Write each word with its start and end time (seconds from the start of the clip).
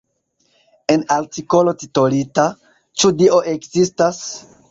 En 0.93 1.03
artikolo 1.15 1.73
titolita 1.83 2.45
"Ĉu 3.01 3.11
Dio 3.21 3.39
ekzistas? 3.55 4.25